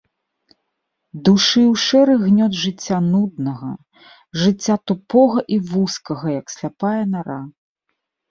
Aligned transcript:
Душыў 1.27 1.67
шэры 1.87 2.13
гнёт 2.23 2.53
жыцця 2.63 2.97
нуднага, 3.11 3.69
жыцця 4.43 4.75
тупога 4.91 5.39
і 5.57 5.61
вузкага, 5.73 6.27
як 6.39 6.47
сляпая 6.57 6.97
нара. 7.13 7.39